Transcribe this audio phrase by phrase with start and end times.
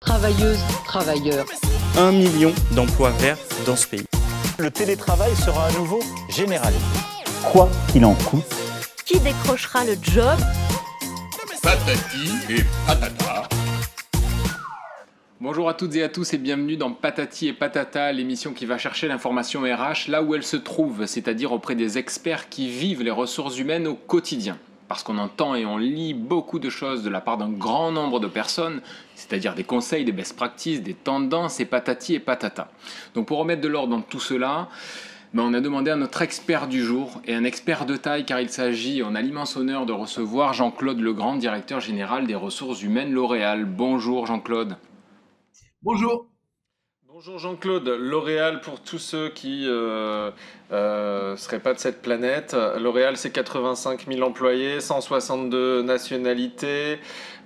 [0.00, 1.46] Travailleuses, travailleurs.
[1.98, 4.04] Un million d'emplois verts dans ce pays.
[4.58, 6.84] Le télétravail sera à nouveau généralisé.
[7.42, 8.44] Quoi qu'il en coûte.
[9.04, 10.38] Qui décrochera le job?
[11.62, 13.48] Patati et patata.
[15.40, 18.78] Bonjour à toutes et à tous et bienvenue dans Patati et Patata, l'émission qui va
[18.78, 23.10] chercher l'information RH là où elle se trouve, c'est-à-dire auprès des experts qui vivent les
[23.10, 24.58] ressources humaines au quotidien.
[24.88, 28.20] Parce qu'on entend et on lit beaucoup de choses de la part d'un grand nombre
[28.20, 28.82] de personnes,
[29.14, 32.70] c'est-à-dire des conseils, des best practices, des tendances et patati et patata.
[33.14, 34.68] Donc pour remettre de l'ordre dans tout cela,
[35.34, 38.40] ben on a demandé à notre expert du jour, et un expert de taille car
[38.40, 43.12] il s'agit, on a l'immense honneur de recevoir Jean-Claude Legrand, directeur général des ressources humaines
[43.12, 43.64] L'Oréal.
[43.64, 44.76] Bonjour Jean-Claude.
[45.82, 46.26] Bonjour.
[47.18, 50.30] Bonjour Jean-Claude, L'Oréal pour tous ceux qui ne euh,
[50.70, 52.54] euh, seraient pas de cette planète.
[52.78, 56.98] L'Oréal c'est 85 000 employés, 162 nationalités.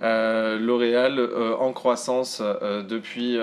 [0.03, 1.21] Euh, L'Oréal
[1.61, 3.39] en croissance depuis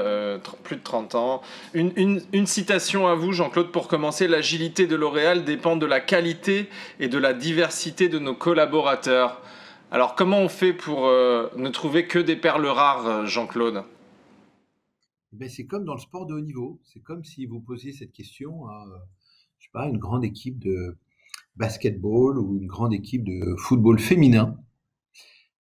[0.65, 1.41] plus de 30 ans.
[1.73, 4.27] Une, une- une citation à vous Jean-Claude pour commencer.
[4.27, 6.67] L'agilité de L'Oréal dépend de la qualité
[6.99, 9.39] et de la diversité de nos collaborateurs.
[9.93, 13.83] Alors comment on fait pour ne trouver que des perles rares Jean-Claude?
[15.37, 16.79] Ben, c'est comme dans le sport de haut niveau.
[16.83, 18.97] C'est comme si vous posiez cette question à, euh,
[19.59, 20.97] je sais pas, une grande équipe de
[21.55, 24.59] basketball ou une grande équipe de football féminin.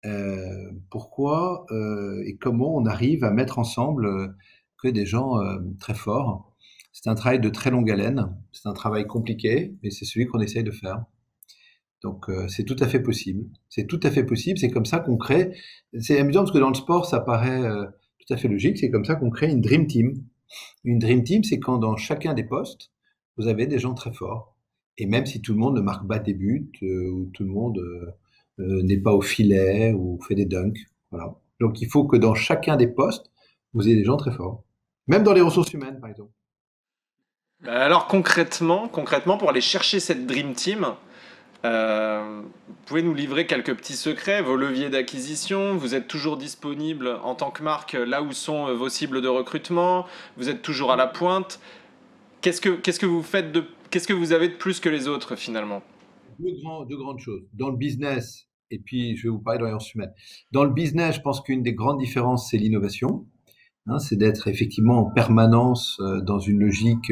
[0.05, 4.35] Euh, pourquoi euh, et comment on arrive à mettre ensemble
[4.77, 5.39] que des gens
[5.79, 6.53] très forts?
[6.91, 8.35] C'est un travail de très longue haleine.
[8.51, 11.05] C'est un travail compliqué, mais c'est celui qu'on essaye de faire.
[12.01, 13.45] Donc c'est tout à fait possible.
[13.69, 14.59] C'est tout à fait possible.
[14.59, 15.55] C'est comme ça qu'on crée.
[15.99, 17.63] C'est amusant parce que dans le sport, ça paraît
[18.25, 18.77] tout à fait logique.
[18.77, 20.23] C'est comme ça qu'on crée une dream team.
[20.83, 22.91] Une dream team, c'est quand dans chacun des postes,
[23.37, 24.55] vous avez des gens très forts.
[24.97, 27.49] Et même si tout le monde ne marque pas des buts, euh, ou tout le
[27.49, 28.11] monde euh,
[28.59, 30.77] euh, n'est pas au filet ou fait des dunks,
[31.09, 31.35] voilà.
[31.59, 33.31] Donc il faut que dans chacun des postes,
[33.73, 34.63] vous ayez des gens très forts.
[35.07, 36.31] Même dans les ressources humaines, par exemple.
[37.61, 40.95] Bah Alors concrètement, concrètement, pour aller chercher cette Dream Team,
[41.65, 47.17] euh, vous pouvez nous livrer quelques petits secrets, vos leviers d'acquisition, vous êtes toujours disponible
[47.23, 50.91] en tant que marque là où sont euh, vos cibles de recrutement, vous êtes toujours
[50.91, 51.61] à la pointe.
[52.41, 55.07] Qu'est-ce que, qu'est-ce que vous faites de, qu'est-ce que vous avez de plus que les
[55.07, 55.81] autres finalement?
[56.39, 57.43] Deux, grandes choses.
[57.53, 60.13] Dans le business, et puis je vais vous parler de l'orientation humaine.
[60.51, 63.25] Dans le business, je pense qu'une des grandes différences, c'est l'innovation.
[63.87, 67.11] Hein, c'est d'être effectivement en permanence euh, dans une logique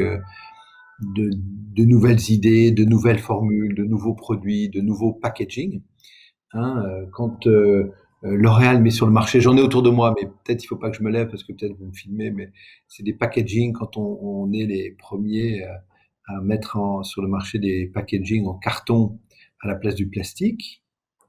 [1.01, 5.81] de, de nouvelles idées, de nouvelles formules, de nouveaux produits, de nouveaux packaging.
[6.53, 7.91] Hein, euh, quand euh,
[8.23, 10.75] euh, L'Oréal met sur le marché, j'en ai autour de moi, mais peut-être il faut
[10.75, 12.51] pas que je me lève parce que peut-être vous me filmez, mais
[12.87, 15.69] c'est des packaging quand on, on est les premiers euh,
[16.27, 19.19] à mettre en- sur le marché des packaging en carton
[19.61, 20.83] à la place du plastique.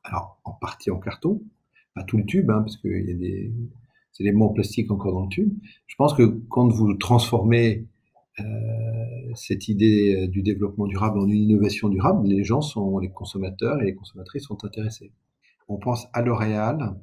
[0.04, 1.42] Alors, en partie en carton,
[1.94, 3.52] pas tout le tube, hein, parce qu'il y a des
[4.18, 5.52] éléments en plastique encore dans le tube.
[5.86, 7.86] Je pense que quand vous transformez
[9.34, 13.80] cette idée euh, du développement durable en une innovation durable, les gens sont, les consommateurs
[13.80, 15.12] et les consommatrices sont intéressés.
[15.68, 16.96] On pense à L'Oréal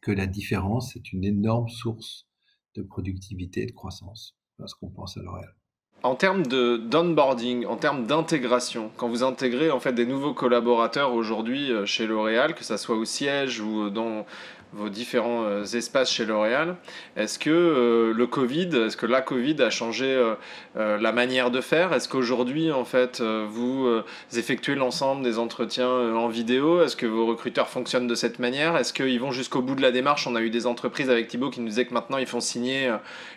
[0.00, 2.26] que la différence est une énorme source
[2.74, 4.36] de productivité et de croissance.
[4.58, 5.54] Voilà ce qu'on pense à L'Oréal.
[6.04, 11.14] En termes de d'onboarding, en termes d'intégration, quand vous intégrez en fait des nouveaux collaborateurs
[11.14, 14.26] aujourd'hui euh, chez L'Oréal, que ça soit au siège ou euh, dans
[14.72, 16.74] vos différents euh, espaces chez L'Oréal,
[17.14, 20.32] est-ce que le Covid, est-ce que la Covid a changé
[20.74, 21.92] la manière de faire?
[21.92, 23.86] Est-ce qu'aujourd'hui en fait vous
[24.34, 26.82] effectuez l'ensemble des entretiens en vidéo?
[26.82, 28.76] Est-ce que vos recruteurs fonctionnent de cette manière?
[28.78, 30.26] Est-ce qu'ils vont jusqu'au bout de la démarche?
[30.26, 32.90] On a eu des entreprises avec Thibaut qui nous disaient que maintenant ils font signer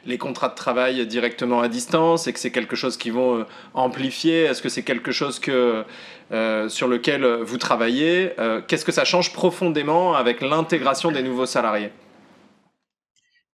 [0.06, 3.44] les contrats de travail directement à distance et que c'est quelque chose qu'ils vont euh,
[3.74, 4.38] amplifier?
[4.46, 5.84] Est-ce que c'est quelque chose que,
[6.32, 8.32] euh, sur lequel euh, vous travaillez?
[8.68, 11.92] Qu'est-ce que ça change profondément avec l'intégration des nouveaux salariés?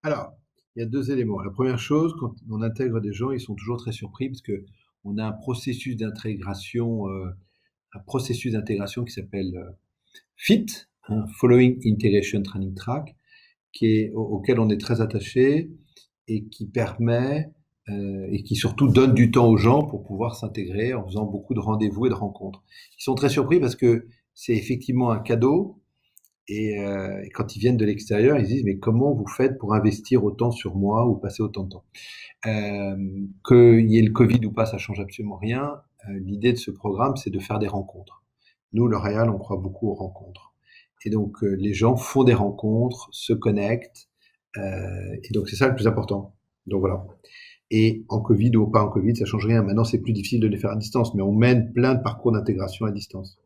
[0.03, 0.27] Alors,
[0.75, 1.41] il y a deux éléments.
[1.41, 4.63] La première chose, quand on intègre des gens, ils sont toujours très surpris parce que
[5.03, 7.07] on a un processus d'intégration,
[7.93, 9.51] un processus d'intégration qui s'appelle
[10.37, 10.67] FIT,
[11.09, 13.15] hein, Following Integration Training Track,
[14.13, 15.71] auquel on est très attaché
[16.27, 17.51] et qui permet
[17.91, 21.53] euh, et qui surtout donne du temps aux gens pour pouvoir s'intégrer en faisant beaucoup
[21.53, 22.63] de rendez-vous et de rencontres.
[22.97, 25.81] Ils sont très surpris parce que c'est effectivement un cadeau
[26.47, 30.23] et, euh, quand ils viennent de l'extérieur, ils disent mais comment vous faites pour investir
[30.23, 31.85] autant sur moi ou passer autant de temps?
[32.45, 32.95] Euh,
[33.47, 35.81] Qu'il y ait le Covid ou pas, ça change absolument rien.
[36.09, 38.23] Euh, L'idée de ce programme, c'est de faire des rencontres.
[38.73, 40.53] Nous, L'Oréal, on croit beaucoup aux rencontres.
[41.05, 44.07] Et donc les gens font des rencontres, se connectent,
[44.55, 46.35] et donc c'est ça le plus important.
[46.67, 47.07] Donc voilà.
[47.73, 49.63] Et en Covid ou pas en Covid, ça change rien.
[49.63, 52.33] Maintenant, c'est plus difficile de les faire à distance, mais on mène plein de parcours
[52.33, 53.39] d'intégration à distance.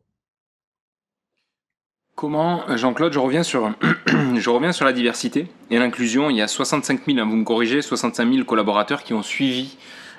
[2.16, 3.70] Comment, Jean-Claude, je reviens sur,
[4.08, 6.28] je reviens sur la diversité et l'inclusion.
[6.28, 9.76] Il y a 65 000, hein, vous me corrigez, 65 000 collaborateurs qui ont suivi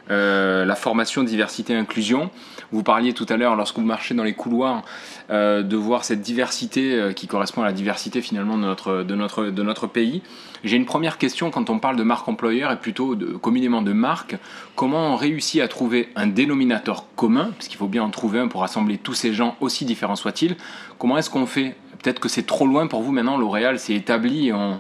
[0.10, 2.30] euh, la formation diversité inclusion.
[2.72, 4.84] Vous parliez tout à l'heure, lorsque vous marchez dans les couloirs,
[5.30, 9.16] euh, de voir cette diversité euh, qui correspond à la diversité finalement de notre, de
[9.16, 10.22] notre, de notre pays.
[10.64, 13.94] J'ai une première question quand on parle de marque employeur et plutôt de, communément de
[13.94, 14.38] marque.
[14.76, 18.48] Comment on réussit à trouver un dénominateur commun, parce qu'il faut bien en trouver un
[18.48, 20.58] pour rassembler tous ces gens, aussi différents soient-ils.
[20.98, 21.76] Comment est-ce qu'on fait?
[22.04, 24.52] Peut-être que c'est trop loin pour vous maintenant, L'Oréal s'est établi.
[24.52, 24.80] En...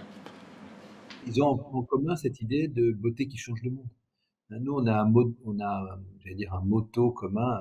[1.25, 3.85] Ils ont en commun cette idée de beauté qui change le monde.
[4.49, 5.13] Nous, on a un,
[5.43, 5.99] on a,
[6.33, 7.59] dire, un motto commun.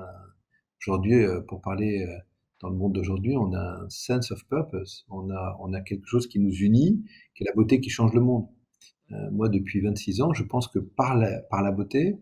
[0.81, 2.17] Aujourd'hui, euh, pour parler euh,
[2.61, 5.05] dans le monde d'aujourd'hui, on a un sense of purpose.
[5.09, 7.03] On a, on a quelque chose qui nous unit,
[7.35, 8.47] qui est la beauté qui change le monde.
[9.11, 12.21] Euh, moi, depuis 26 ans, je pense que par la, par la beauté,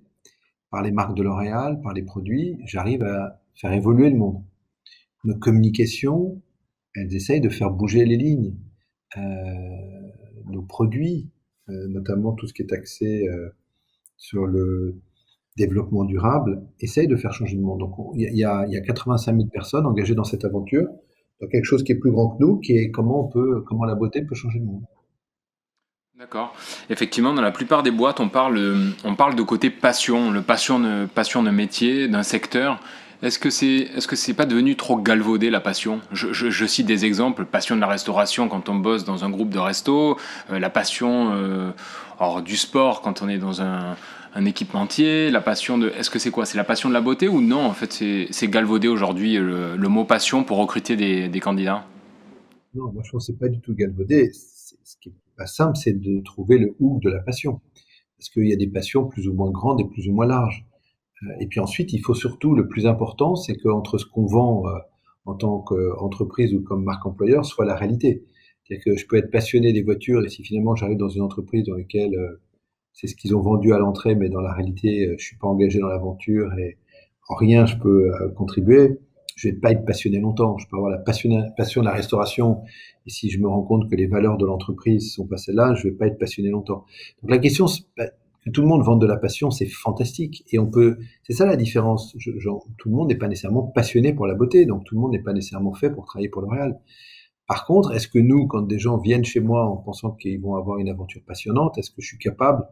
[0.71, 4.43] par les marques de L'Oréal, par les produits, j'arrive à faire évoluer le monde.
[5.25, 6.41] Nos communications,
[6.95, 8.57] elles essayent de faire bouger les lignes.
[10.45, 11.29] nos produits,
[11.67, 13.27] notamment tout ce qui est axé
[14.17, 15.01] sur le
[15.57, 17.79] développement durable, essaye de faire changer le monde.
[17.79, 20.87] Donc, il y, y a 85 000 personnes engagées dans cette aventure,
[21.41, 23.85] dans quelque chose qui est plus grand que nous, qui est comment on peut, comment
[23.85, 24.83] la beauté peut changer le monde.
[26.17, 26.55] D'accord.
[26.89, 30.79] Effectivement, dans la plupart des boîtes, on parle, on parle de côté passion, le passion
[30.79, 32.79] de, passion de métier, d'un secteur.
[33.21, 36.01] Est-ce que c'est est-ce que c'est pas devenu trop galvaudé la passion?
[36.11, 39.59] Je, cite des exemples passion de la restauration quand on bosse dans un groupe de
[39.59, 40.17] resto,
[40.51, 41.71] euh, la passion euh,
[42.19, 43.95] or, du sport quand on est dans un,
[44.33, 46.45] un équipementier, la passion de est-ce que c'est quoi?
[46.45, 47.65] C'est la passion de la beauté ou non?
[47.65, 51.85] En fait, c'est galvaudé aujourd'hui le, le, mot passion pour recruter des, des candidats?
[52.73, 54.31] Non, moi je pense que c'est pas du tout galvaudé.
[54.33, 57.61] Ce qui est pas simple, c'est de trouver le hook de la passion,
[58.17, 60.65] parce qu'il y a des passions plus ou moins grandes et plus ou moins larges.
[61.23, 64.67] Euh, et puis ensuite, il faut surtout, le plus important, c'est qu'entre ce qu'on vend
[64.67, 64.71] euh,
[65.25, 68.23] en tant qu'entreprise ou comme marque employeur soit la réalité.
[68.63, 71.65] C'est-à-dire que je peux être passionné des voitures et si finalement j'arrive dans une entreprise
[71.65, 72.41] dans laquelle euh,
[72.93, 75.79] c'est ce qu'ils ont vendu à l'entrée, mais dans la réalité, je suis pas engagé
[75.79, 76.77] dans l'aventure et
[77.27, 78.99] en rien je peux contribuer,
[79.35, 80.57] je vais pas être passionné longtemps.
[80.57, 82.61] Je peux avoir la passion, de la restauration
[83.05, 85.89] et si je me rends compte que les valeurs de l'entreprise sont pas celles-là, je
[85.89, 86.85] vais pas être passionné longtemps.
[87.21, 87.67] Donc la question,
[88.45, 90.43] que tout le monde vende de la passion, c'est fantastique.
[90.51, 92.15] Et on peut, c'est ça la différence.
[92.77, 95.23] tout le monde n'est pas nécessairement passionné pour la beauté, donc tout le monde n'est
[95.23, 96.79] pas nécessairement fait pour travailler pour L'Oréal.
[97.47, 100.55] Par contre, est-ce que nous, quand des gens viennent chez moi en pensant qu'ils vont
[100.55, 102.63] avoir une aventure passionnante, est-ce que je suis capable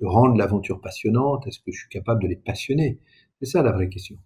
[0.00, 1.46] de rendre l'aventure passionnante?
[1.46, 2.98] Est-ce que je suis capable de les passionner?
[3.40, 4.16] C'est ça la vraie question.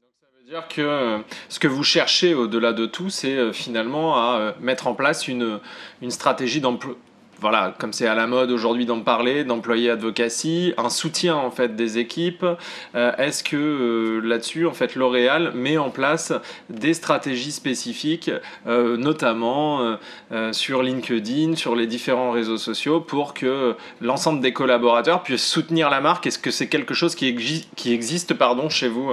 [0.00, 1.18] Donc ça veut dire que euh,
[1.48, 5.28] ce que vous cherchez au-delà de tout, c'est euh, finalement à euh, mettre en place
[5.28, 5.60] une,
[6.02, 6.60] une stratégie
[7.40, 11.76] voilà, comme c'est à la mode aujourd'hui d'en parler, d'employer advocacy, un soutien en fait
[11.76, 12.44] des équipes.
[12.96, 16.32] Euh, est-ce que euh, là-dessus, en fait, L'Oréal met en place
[16.68, 18.30] des stratégies spécifiques,
[18.66, 19.98] euh, notamment
[20.52, 26.00] sur LinkedIn, sur les différents réseaux sociaux, pour que l'ensemble des collaborateurs puissent soutenir la
[26.00, 26.26] marque?
[26.26, 27.28] Est-ce que c'est quelque chose qui,
[27.86, 29.12] existe pardon, chez vous?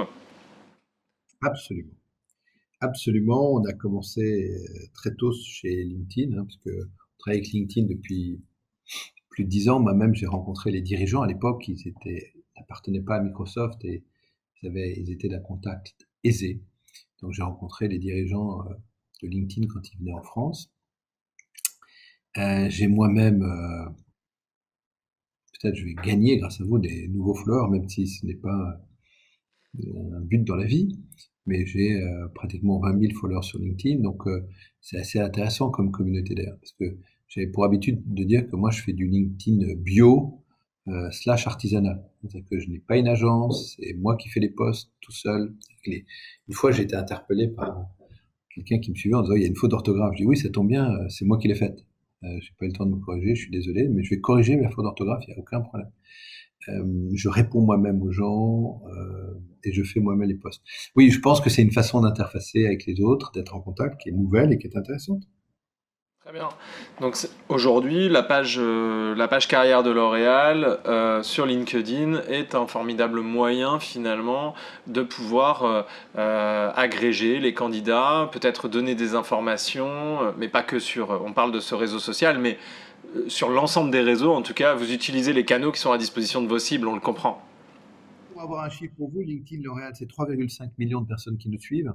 [1.42, 1.92] Absolument.
[2.80, 3.54] Absolument.
[3.54, 4.50] On a commencé
[4.94, 6.70] très tôt chez LinkedIn, hein, parce que
[7.32, 8.40] avec LinkedIn depuis
[9.28, 9.80] plus de dix ans.
[9.80, 11.68] Moi-même, j'ai rencontré les dirigeants à l'époque.
[11.68, 11.94] Ils
[12.56, 14.04] n'appartenaient pas à Microsoft et
[14.62, 16.62] ils, étaient d'un contact aisé.
[17.20, 18.74] Donc, j'ai rencontré les dirigeants euh,
[19.22, 20.72] de LinkedIn quand ils venaient en France.
[22.38, 23.88] Euh, j'ai moi-même, euh,
[25.52, 28.80] peut-être je vais gagner grâce à vous des nouveaux followers, même si ce n'est pas
[29.78, 30.98] un but dans la vie
[31.46, 32.02] mais j'ai
[32.34, 34.24] pratiquement 20 000 followers sur LinkedIn, donc
[34.80, 38.70] c'est assez intéressant comme communauté d'ailleurs, parce que j'avais pour habitude de dire que moi
[38.70, 40.42] je fais du LinkedIn bio
[40.88, 42.04] euh, slash artisanal.
[42.22, 45.54] C'est-à-dire que je n'ai pas une agence, c'est moi qui fais les posts tout seul.
[45.86, 47.88] Une fois j'ai été interpellé par
[48.54, 50.12] quelqu'un qui me suivait en disant il y a une faute d'orthographe.
[50.14, 51.84] Je dis oui ça tombe bien, euh, c'est moi qui l'ai faite.
[52.24, 54.20] Euh, j'ai pas eu le temps de me corriger, je suis désolé, mais je vais
[54.20, 55.90] corriger ma faute d'orthographe, il n'y a aucun problème.
[56.68, 60.62] Euh, je réponds moi-même aux gens euh, et je fais moi-même les posts.
[60.96, 64.08] Oui, je pense que c'est une façon d'interfacer avec les autres, d'être en contact, qui
[64.08, 65.22] est nouvelle et qui est intéressante.
[66.26, 66.48] Très bien.
[67.00, 67.16] Donc
[67.48, 73.20] aujourd'hui, la page, euh, la page carrière de L'Oréal euh, sur LinkedIn est un formidable
[73.20, 74.56] moyen finalement
[74.88, 81.32] de pouvoir euh, agréger les candidats, peut-être donner des informations, mais pas que sur, on
[81.32, 82.58] parle de ce réseau social, mais
[83.28, 86.42] sur l'ensemble des réseaux, en tout cas, vous utilisez les canaux qui sont à disposition
[86.42, 87.40] de vos cibles, on le comprend.
[88.32, 91.60] Pour avoir un chiffre pour vous, LinkedIn L'Oréal, c'est 3,5 millions de personnes qui nous
[91.60, 91.94] suivent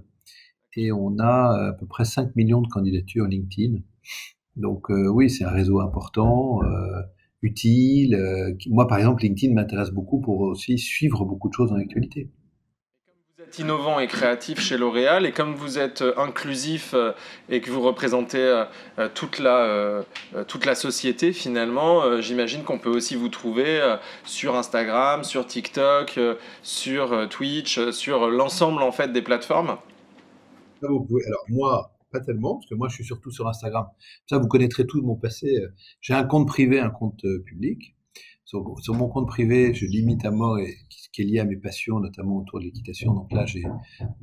[0.76, 3.80] et on a à peu près 5 millions de candidatures LinkedIn.
[4.56, 7.02] Donc euh, oui, c'est un réseau important, euh,
[7.42, 8.16] utile.
[8.16, 12.30] Euh, moi, par exemple, LinkedIn m'intéresse beaucoup pour aussi suivre beaucoup de choses dans l'actualité.
[13.60, 17.12] innovant et créatif chez L'Oréal et comme vous êtes euh, inclusif euh,
[17.50, 18.38] et que vous représentez
[18.98, 20.04] euh, toute la,
[20.48, 23.82] toute la société finalement, j'imagine qu'on peut aussi vous trouver
[24.24, 26.20] sur Instagram, sur TikTok,
[26.62, 29.78] sur Twitch, sur l'ensemble en fait des plateformes.
[30.84, 33.88] Alors moi, pas tellement, parce que moi je suis surtout sur Instagram.
[34.30, 35.66] Ça, vous connaîtrez tout de mon passé.
[36.02, 37.96] J'ai un compte privé, un compte public.
[38.82, 41.56] Sur, mon compte privé, je limite à mort et ce qui est lié à mes
[41.56, 43.14] passions, notamment autour de l'équitation.
[43.14, 43.64] Donc là, j'ai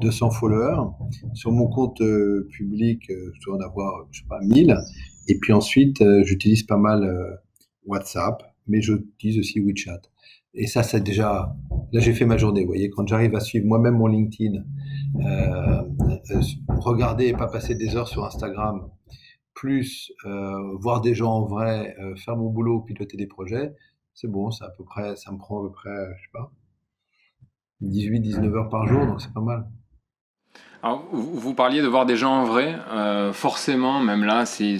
[0.00, 0.90] 200 followers.
[1.32, 4.76] Sur mon compte euh, public, euh, je dois en avoir, je sais pas, 1000.
[5.28, 7.40] Et puis ensuite, euh, j'utilise pas mal
[7.86, 10.00] WhatsApp, mais j'utilise aussi WeChat.
[10.54, 11.54] Et ça, c'est déjà,
[11.92, 12.62] là, j'ai fait ma journée.
[12.62, 14.64] Vous voyez, quand j'arrive à suivre moi-même mon LinkedIn,
[16.68, 18.88] regarder et pas passer des heures sur Instagram,
[19.54, 20.12] plus
[20.80, 23.74] voir des gens en vrai, faire mon boulot, piloter des projets,
[24.14, 26.50] c'est bon, à peu près, ça me prend à peu près, je sais pas,
[27.82, 29.68] 18, 19 heures par jour, donc c'est pas mal.
[30.82, 34.78] Alors, vous parliez de voir des gens en vrai, euh, forcément, même là, c'est,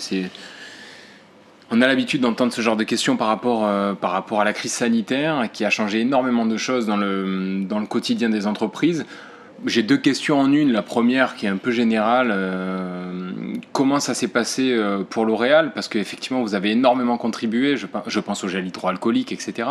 [1.70, 4.52] on a l'habitude d'entendre ce genre de questions par rapport, euh, par rapport à la
[4.52, 9.04] crise sanitaire qui a changé énormément de choses dans le, quotidien des entreprises.
[9.66, 10.72] J'ai deux questions en une.
[10.72, 12.30] La première qui est un peu générale.
[12.32, 13.32] Euh,
[13.72, 15.72] comment ça s'est passé euh, pour L'Oréal?
[15.74, 17.76] Parce qu'effectivement, vous avez énormément contribué.
[17.76, 19.68] Je, pense au gel hydroalcoolique, etc.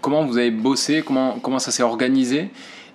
[0.00, 1.02] Comment vous avez bossé?
[1.06, 2.48] Comment, comment ça s'est organisé?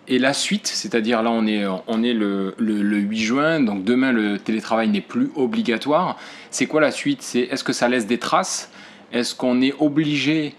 [0.07, 3.83] Et la suite, c'est-à-dire là on est, on est le, le, le, 8 juin, donc
[3.83, 6.17] demain le télétravail n'est plus obligatoire.
[6.49, 7.21] C'est quoi la suite?
[7.21, 8.71] C'est est-ce que ça laisse des traces?
[9.11, 10.55] Est-ce qu'on est obligé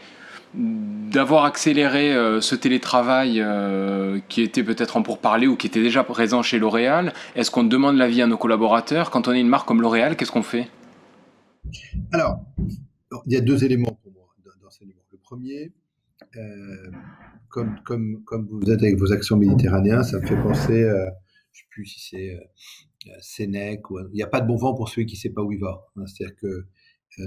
[0.54, 6.04] d'avoir accéléré euh, ce télétravail euh, qui était peut-être en pourparler ou qui était déjà
[6.04, 7.12] présent chez L'Oréal?
[7.36, 9.10] Est-ce qu'on demande l'avis à nos collaborateurs?
[9.10, 10.68] Quand on est une marque comme L'Oréal, qu'est-ce qu'on fait?
[12.12, 12.40] Alors,
[13.26, 14.28] il y a deux éléments pour moi
[14.62, 15.02] dans, ces éléments.
[15.12, 15.72] Le premier,
[16.36, 16.90] euh,
[17.84, 18.18] comme,
[18.50, 21.10] vous êtes avec vos actions méditerranéennes, ça me fait penser, je ne
[21.52, 22.38] sais plus si c'est
[23.20, 25.42] Sénèque, ou, il n'y a pas de bon vent pour celui qui ne sait pas
[25.42, 25.86] où il va.
[25.96, 26.04] Hein.
[26.06, 26.66] C'est-à-dire que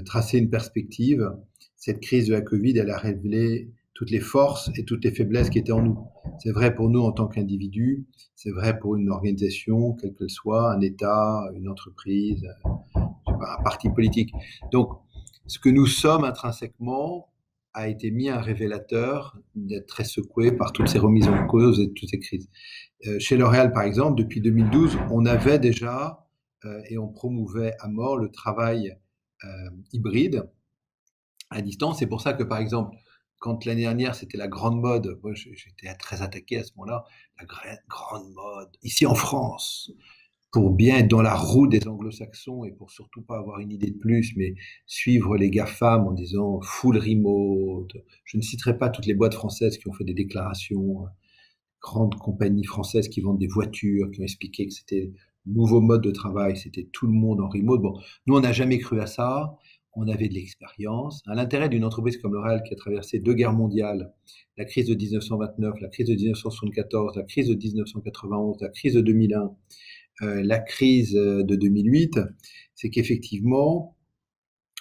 [0.04, 1.30] tracer une perspective,
[1.76, 5.50] cette crise de la Covid, elle a révélé toutes les forces et toutes les faiblesses
[5.50, 5.98] qui étaient en nous.
[6.38, 10.72] C'est vrai pour nous en tant qu'individus, c'est vrai pour une organisation, quelle qu'elle soit,
[10.72, 12.48] un État, une entreprise,
[12.94, 14.32] un parti politique.
[14.72, 14.90] Donc,
[15.46, 17.28] ce que nous sommes intrinsèquement
[17.74, 21.92] a été mis un révélateur d'être très secoué par toutes ces remises en cause et
[21.92, 22.50] toutes ces crises.
[23.06, 26.28] Euh, chez L'Oréal, par exemple, depuis 2012, on avait déjà
[26.64, 28.96] euh, et on promouvait à mort le travail
[29.44, 29.48] euh,
[29.92, 30.48] hybride
[31.50, 31.98] à distance.
[31.98, 32.96] C'est pour ça que, par exemple,
[33.38, 37.04] quand l'année dernière, c'était la grande mode, moi j'étais très attaqué à ce moment-là,
[37.40, 37.46] la
[37.88, 39.90] grande mode, ici en France,
[40.52, 43.90] pour bien être dans la roue des anglo-saxons et pour surtout pas avoir une idée
[43.90, 44.54] de plus, mais
[44.86, 47.92] suivre les GAFAM en disant full remote.
[48.24, 51.06] Je ne citerai pas toutes les boîtes françaises qui ont fait des déclarations,
[51.80, 55.10] grandes compagnies françaises qui vendent des voitures, qui ont expliqué que c'était
[55.46, 57.80] nouveau mode de travail, c'était tout le monde en remote.
[57.80, 59.56] Bon, nous, on n'a jamais cru à ça
[59.94, 61.22] on avait de l'expérience.
[61.26, 64.12] L'intérêt d'une entreprise comme L'Oréal qui a traversé deux guerres mondiales,
[64.56, 69.00] la crise de 1929, la crise de 1974, la crise de 1991, la crise de
[69.00, 69.48] 2001, euh,
[70.22, 72.20] la crise euh, de 2008,
[72.74, 73.96] c'est qu'effectivement,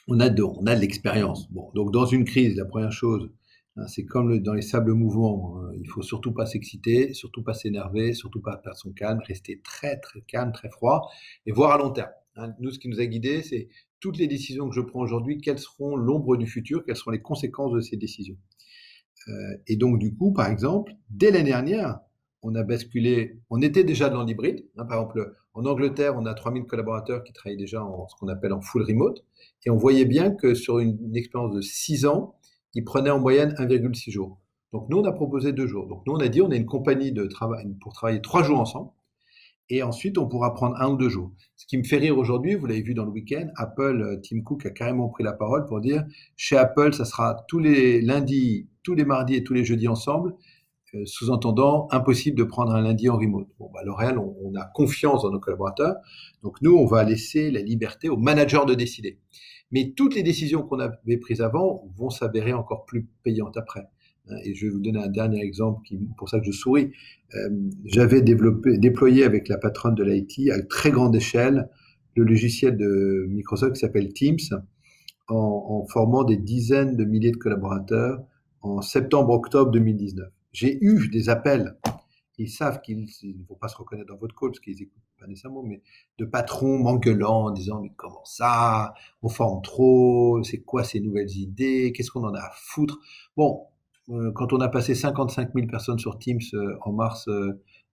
[0.08, 0.44] on a de,
[0.80, 1.52] l'expérience.
[1.52, 3.30] Donc dans une crise, la première chose,
[3.78, 7.54] hein, c'est comme dans les sables mouvants, hein, il faut surtout pas s'exciter, surtout pas
[7.54, 11.10] s'énerver, surtout pas perdre son calme, rester très très calme, très froid
[11.46, 12.12] et voir à long terme.
[12.36, 12.54] Hein.
[12.60, 13.70] Nous, ce qui nous a guidés, c'est
[14.00, 17.22] toutes les décisions que je prends aujourd'hui, quelles seront l'ombre du futur, quelles seront les
[17.22, 18.38] conséquences de ces décisions.
[19.28, 22.00] Euh, et donc, du coup, par exemple, dès l'année dernière,
[22.44, 24.66] on a basculé, on était déjà dans l'hybride.
[24.78, 28.28] Hein, par exemple, en Angleterre, on a 3000 collaborateurs qui travaillent déjà en ce qu'on
[28.28, 29.24] appelle en full remote.
[29.66, 32.36] Et on voyait bien que sur une, expérience de 6 ans,
[32.74, 34.40] ils prenaient en moyenne 1,6 jours.
[34.74, 35.88] Donc, nous, on a proposé 2 jours.
[35.88, 38.60] Donc, nous, on a dit, on est une compagnie de travail pour travailler 3 jours
[38.60, 38.92] ensemble
[39.72, 41.32] et ensuite on pourra prendre un ou deux jours.
[41.56, 44.42] Ce qui me fait rire aujourd'hui, vous l'avez vu dans le week-end, Apple, euh, Tim
[44.42, 46.04] Cook a carrément pris la parole pour dire
[46.36, 50.36] chez Apple, ça sera tous les lundis, tous les mardis et tous les jeudis ensemble,
[51.06, 53.48] sous-entendant impossible de prendre un lundi en remote.
[53.60, 55.96] Bon, bah, L'Oréal, on, on, a confiance dans nos collaborateurs,
[56.44, 59.20] donc nous, on va laisser la liberté aux managers de décider.
[59.72, 63.88] Mais toutes les décisions qu'on avait prises avant vont s'avérer encore plus payantes après.
[64.28, 66.92] Hein, et je vais vous donner un dernier exemple, qui, pour ça que je souris.
[67.36, 67.50] Euh,
[67.86, 71.70] j'avais déployé avec la patronne de l'IT à très grande échelle
[72.16, 74.38] le logiciel de Microsoft qui s'appelle Teams
[75.30, 78.22] en, en, formant des dizaines de milliers de collaborateurs
[78.62, 80.28] en septembre-octobre 2019.
[80.51, 81.77] J'ai eu des appels,
[82.38, 85.27] ils savent qu'ils ne vont pas se reconnaître dans votre code parce qu'ils n'écoutent pas
[85.27, 85.81] nécessairement, mais
[86.17, 91.31] de patrons m'engueulant en disant mais comment ça, on forme trop, c'est quoi ces nouvelles
[91.38, 93.00] idées, qu'est-ce qu'on en a à foutre?
[93.38, 93.67] Bon,
[94.10, 97.29] euh, quand on a passé 55 000 personnes sur Teams euh, en mars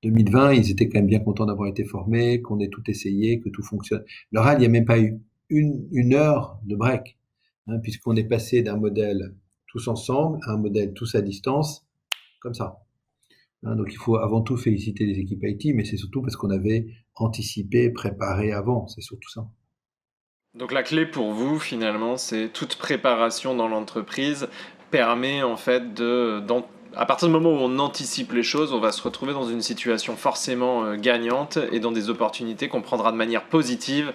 [0.02, 3.48] 2020, ils étaient quand même bien contents d'avoir été formés, qu'on ait tout essayé, que
[3.48, 4.04] tout fonctionne.
[4.32, 7.18] L'oral, il n'y a même pas eu une, une heure de break,
[7.66, 9.34] hein, puisqu'on est passé d'un modèle
[9.66, 11.87] tous ensemble à un modèle tous à distance,
[12.40, 12.78] comme ça.
[13.64, 16.50] Hein, donc il faut avant tout féliciter les équipes IT, mais c'est surtout parce qu'on
[16.50, 19.48] avait anticipé, préparé avant, c'est surtout ça.
[20.54, 24.48] Donc la clé pour vous, finalement, c'est toute préparation dans l'entreprise
[24.90, 26.42] permet en fait de,
[26.96, 29.60] à partir du moment où on anticipe les choses, on va se retrouver dans une
[29.60, 34.12] situation forcément euh, gagnante et dans des opportunités qu'on prendra de manière positive.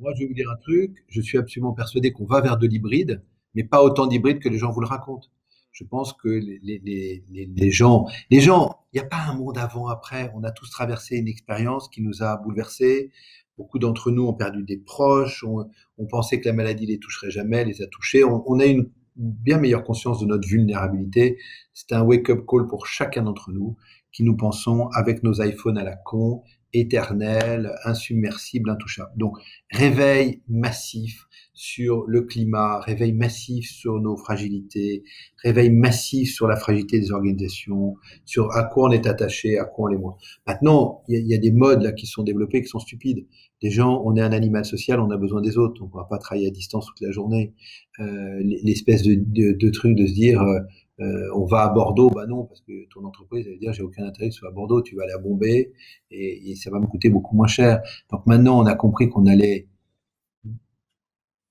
[0.00, 2.66] Moi, je vais vous dire un truc, je suis absolument persuadé qu'on va vers de
[2.66, 3.22] l'hybride,
[3.54, 5.28] mais pas autant d'hybride que les gens vous le racontent.
[5.76, 10.32] Je pense que les, gens, les gens, il n'y a pas un monde avant-après.
[10.34, 13.10] On a tous traversé une expérience qui nous a bouleversés.
[13.58, 15.44] Beaucoup d'entre nous ont perdu des proches.
[15.44, 15.68] On,
[15.98, 18.24] on, pensait que la maladie les toucherait jamais, les a touchés.
[18.24, 21.36] On, on a une bien meilleure conscience de notre vulnérabilité.
[21.74, 23.76] C'est un wake-up call pour chacun d'entre nous
[24.12, 26.42] qui nous pensons avec nos iPhones à la con,
[26.72, 29.10] éternel, insubmersible, intouchable.
[29.16, 29.36] Donc,
[29.70, 35.02] réveil massif sur le climat, réveil massif sur nos fragilités,
[35.42, 37.96] réveil massif sur la fragilité des organisations,
[38.26, 40.16] sur à quoi on est attaché, à quoi on est moins.
[40.46, 43.26] Maintenant, il y, a des modes là qui sont développés qui sont stupides.
[43.62, 46.04] Les gens, on est un animal social, on a besoin des autres, on ne va
[46.04, 47.54] pas travailler à distance toute la journée.
[48.00, 50.60] Euh, L'espèce de, de, de, truc de se dire, euh,
[51.00, 54.04] euh, on va à Bordeaux, bah non, parce que ton entreprise, va dire, j'ai aucun
[54.04, 55.72] intérêt que tu sois à Bordeaux, tu vas aller à Bombay,
[56.10, 57.82] et, et ça va me coûter beaucoup moins cher.
[58.10, 59.68] Donc maintenant, on a compris qu'on allait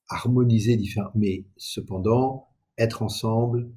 [0.09, 2.47] harmoniser différents, mais cependant,
[2.77, 3.69] être ensemble,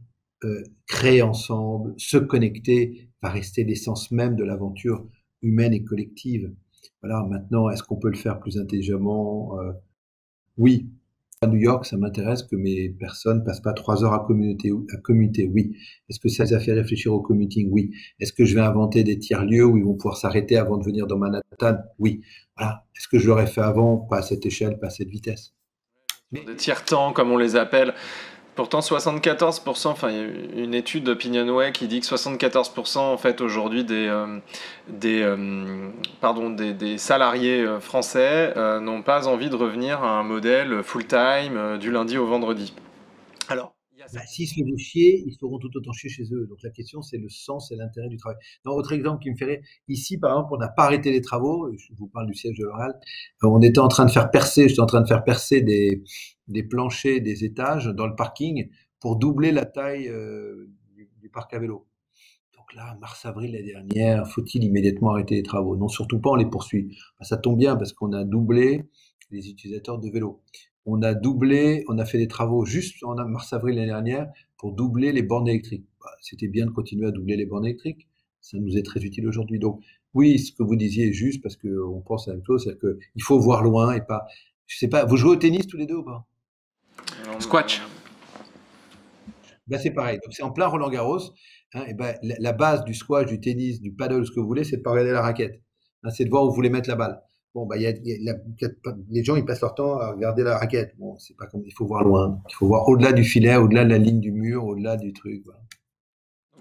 [0.45, 5.07] euh, créer ensemble, se connecter, va rester l'essence même de l'aventure
[5.43, 6.53] humaine et collective.
[7.03, 9.59] Voilà, maintenant, est-ce qu'on peut le faire plus intelligemment?
[9.61, 9.73] Euh,
[10.59, 10.89] Oui.
[11.41, 14.73] À New York, ça m'intéresse que mes personnes passent pas trois heures à commuter.
[14.73, 15.77] Oui.
[16.09, 17.69] Est-ce que ça les a fait réfléchir au commuting?
[17.71, 17.93] Oui.
[18.19, 21.07] Est-ce que je vais inventer des tiers-lieux où ils vont pouvoir s'arrêter avant de venir
[21.07, 21.79] dans Manhattan?
[22.01, 22.23] Oui.
[22.57, 22.85] Voilà.
[22.97, 23.99] Est-ce que je l'aurais fait avant?
[23.99, 25.55] Pas à cette échelle, pas à cette vitesse.
[26.33, 27.95] Des tiers-temps, comme on les appelle.
[28.59, 34.41] Pourtant, 74%, enfin, une étude d'Opinionway qui dit que 74% en fait aujourd'hui des, euh,
[35.05, 42.19] euh, salariés euh, français n'ont pas envie de revenir à un modèle full-time du lundi
[42.19, 42.75] au vendredi.
[43.49, 43.75] Alors,
[44.27, 46.47] S'ils se font chier, ils feront tout autant chier chez eux.
[46.47, 48.39] Donc la question, c'est le sens et l'intérêt du travail.
[48.65, 51.71] Non, autre exemple qui me ferait, ici par exemple, on n'a pas arrêté les travaux,
[51.77, 52.99] je vous parle du siège de l'oral,
[53.43, 56.03] on était en train de faire percer, j'étais en train de faire percer des,
[56.49, 58.69] des planchers, des étages dans le parking
[59.01, 61.87] pour doubler la taille euh, du, du, parc à vélo.
[62.57, 65.77] Donc là, mars-avril l'année dernière, faut-il immédiatement arrêter les travaux?
[65.77, 66.97] Non, surtout pas, on les poursuit.
[67.19, 68.85] Bah, ça tombe bien parce qu'on a doublé
[69.31, 70.43] les utilisateurs de vélo.
[70.87, 75.13] On a doublé, on a fait des travaux juste en mars-avril l'année dernière pour doubler
[75.13, 75.87] les bornes électriques.
[76.01, 78.09] Bah, C'était bien de continuer à doubler les bornes électriques.
[78.41, 79.59] Ça nous est très utile aujourd'hui.
[79.59, 79.83] Donc,
[80.15, 82.79] oui, ce que vous disiez est juste parce qu'on pense à la même chose, c'est
[82.79, 84.27] qu'il faut voir loin et pas.
[84.67, 86.27] Je sais pas, vous jouez au tennis tous les deux ou pas?
[87.39, 87.83] Squash.
[89.67, 90.19] Ben, c'est pareil.
[90.25, 91.21] Donc, c'est en plein Roland Garros.
[91.75, 94.47] Hein, et ben, la, la, base du squash, du tennis, du paddle, ce que vous
[94.47, 95.61] voulez, c'est de pas regarder la raquette.
[96.03, 97.21] Hein, c'est de voir où vous voulez mettre la balle.
[97.55, 100.95] Bon, bah, les gens, ils passent leur temps à regarder la raquette.
[100.99, 102.41] Bon, c'est pas comme, il faut voir loin.
[102.49, 105.43] Il faut voir au-delà du filet, au-delà de la ligne du mur, au-delà du truc.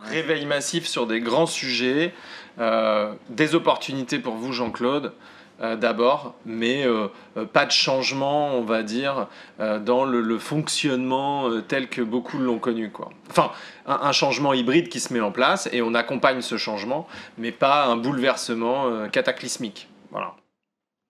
[0.02, 2.14] Réveil massif sur des grands sujets,
[2.60, 5.14] euh, des opportunités pour vous, Jean-Claude.
[5.60, 7.08] Euh, d'abord, mais euh,
[7.52, 12.92] pas de changement, on va dire, dans le, fonctionnement tel que beaucoup l'ont connu.
[12.92, 13.10] Quoi.
[13.32, 13.52] Enfin,
[13.88, 17.08] un, un, changement hybride qui se met en place et on accompagne ce changement,
[17.40, 19.90] mais pas un bouleversement cataclysmique.
[20.12, 20.36] Voilà.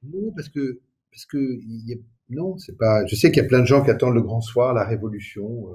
[0.03, 0.79] Non, parce que,
[1.11, 1.97] parce que y a,
[2.29, 3.05] non, c'est pas.
[3.07, 5.67] Je sais qu'il y a plein de gens qui attendent le grand soir, la révolution.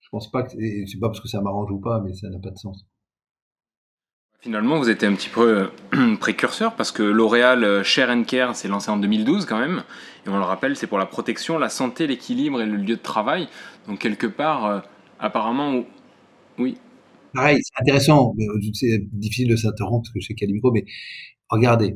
[0.00, 2.38] je pense pas que c'est pas parce que ça m'arrange ou pas, mais ça n'a
[2.38, 2.86] pas de sens.
[4.44, 8.54] Finalement, vous étiez un petit peu euh, précurseur parce que L'Oréal euh, Share and Care
[8.54, 9.84] s'est lancé en 2012 quand même.
[10.26, 13.00] Et on le rappelle, c'est pour la protection, la santé, l'équilibre et le lieu de
[13.00, 13.48] travail.
[13.88, 14.80] Donc quelque part, euh,
[15.18, 15.82] apparemment,
[16.58, 16.76] oui.
[17.32, 18.34] Pareil, c'est intéressant.
[18.74, 20.84] C'est difficile de s'interrompre parce que je sais qu'il y a des micros, mais
[21.48, 21.94] regardez.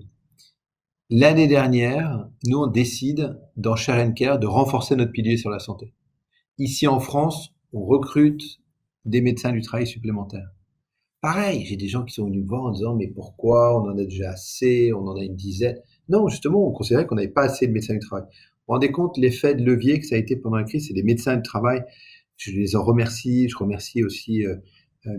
[1.10, 5.94] L'année dernière, nous, on décide dans Share Care de renforcer notre pilier sur la santé.
[6.58, 8.60] Ici en France, on recrute
[9.06, 10.50] des médecins du travail supplémentaires.
[11.22, 13.80] Pareil, j'ai des gens qui sont venus me voir en disant mais pourquoi?
[13.80, 15.78] On en a déjà assez, on en a une dizaine.
[16.10, 18.24] Non, justement, on considérait qu'on n'avait pas assez de médecins du travail.
[18.26, 20.94] Vous vous rendez compte l'effet de levier que ça a été pendant la crise, c'est
[20.94, 21.84] les médecins du travail.
[22.36, 23.48] Je les en remercie.
[23.48, 24.56] Je remercie aussi euh,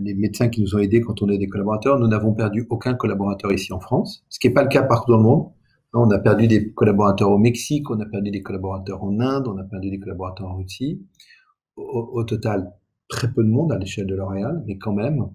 [0.02, 1.98] les médecins qui nous ont aidés quand on est des collaborateurs.
[1.98, 5.10] Nous n'avons perdu aucun collaborateur ici en France, ce qui n'est pas le cas partout
[5.10, 5.50] dans le monde.
[5.92, 9.58] On a perdu des collaborateurs au Mexique, on a perdu des collaborateurs en Inde, on
[9.58, 11.04] a perdu des collaborateurs en Russie.
[11.76, 12.72] Au, au total,
[13.08, 15.28] très peu de monde à l'échelle de L'Oréal, mais quand même.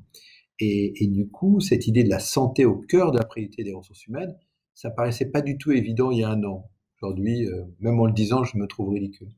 [0.59, 3.73] Et, et, du coup, cette idée de la santé au cœur de la priorité des
[3.73, 4.35] ressources humaines,
[4.73, 6.69] ça paraissait pas du tout évident il y a un an.
[7.01, 9.29] Aujourd'hui, euh, même en le disant, je me trouve ridicule.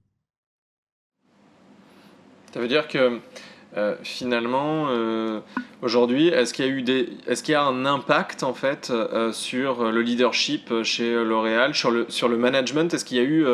[2.54, 3.20] Ça veut dire que
[3.76, 5.42] euh, finalement, euh,
[5.82, 8.90] aujourd'hui, est-ce qu'il y a eu des, est-ce qu'il y a un impact en fait
[8.92, 12.94] euh, sur le leadership chez L'Oréal, sur le sur le management?
[12.94, 13.46] Est-ce qu'il y a eu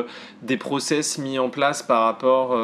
[0.43, 2.57] des process mis en place par rapport